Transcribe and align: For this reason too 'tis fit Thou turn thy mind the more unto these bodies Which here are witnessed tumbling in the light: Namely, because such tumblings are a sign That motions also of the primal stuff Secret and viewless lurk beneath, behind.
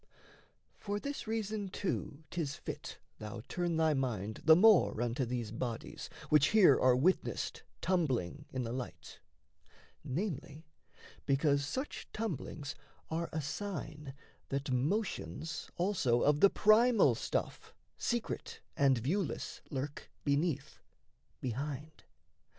For 0.79 0.99
this 0.99 1.27
reason 1.27 1.67
too 1.69 2.23
'tis 2.31 2.55
fit 2.55 2.97
Thou 3.19 3.43
turn 3.47 3.77
thy 3.77 3.93
mind 3.93 4.41
the 4.43 4.55
more 4.55 4.99
unto 4.99 5.25
these 5.25 5.51
bodies 5.51 6.09
Which 6.29 6.47
here 6.47 6.73
are 6.79 6.95
witnessed 6.95 7.61
tumbling 7.81 8.45
in 8.51 8.63
the 8.63 8.71
light: 8.73 9.19
Namely, 10.03 10.65
because 11.27 11.67
such 11.67 12.07
tumblings 12.13 12.73
are 13.11 13.29
a 13.31 13.43
sign 13.43 14.15
That 14.49 14.71
motions 14.71 15.69
also 15.77 16.23
of 16.23 16.39
the 16.39 16.49
primal 16.49 17.13
stuff 17.13 17.75
Secret 17.99 18.59
and 18.75 18.97
viewless 18.97 19.61
lurk 19.69 20.09
beneath, 20.23 20.79
behind. 21.41 22.05